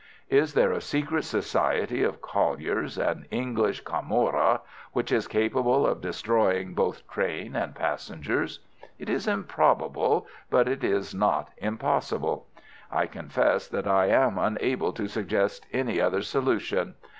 Is 0.31 0.55
there 0.55 0.71
a 0.71 0.81
secret 0.81 1.25
society 1.25 2.01
of 2.03 2.23
colliers, 2.23 2.97
an 2.97 3.27
English 3.29 3.81
camorra, 3.81 4.61
which 4.93 5.11
is 5.11 5.27
capable 5.27 5.85
of 5.85 6.01
destroying 6.01 6.73
both 6.73 7.07
train 7.07 7.55
and 7.55 7.75
passengers? 7.75 8.61
It 8.97 9.09
is 9.11 9.27
improbable, 9.27 10.25
but 10.49 10.67
it 10.67 10.83
is 10.83 11.13
not 11.13 11.49
impossible. 11.57 12.47
I 12.91 13.05
confess 13.05 13.67
that 13.67 13.85
I 13.85 14.07
am 14.07 14.39
unable 14.39 14.91
to 14.93 15.07
suggest 15.07 15.67
any 15.71 16.01
other 16.01 16.23
solution. 16.23 16.95